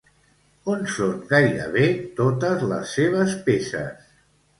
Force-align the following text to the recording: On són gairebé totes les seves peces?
On 0.75 0.79
són 0.93 1.19
gairebé 1.33 1.83
totes 2.21 2.65
les 2.71 2.95
seves 3.01 3.37
peces? 3.51 4.09